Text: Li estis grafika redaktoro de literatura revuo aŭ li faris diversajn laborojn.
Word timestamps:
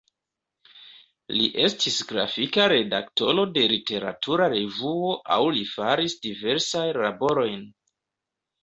Li 1.39 1.49
estis 1.65 1.97
grafika 2.13 2.65
redaktoro 2.73 3.45
de 3.59 3.67
literatura 3.75 4.51
revuo 4.57 5.15
aŭ 5.37 5.41
li 5.59 5.63
faris 5.77 6.19
diversajn 6.27 7.03
laborojn. 7.09 7.67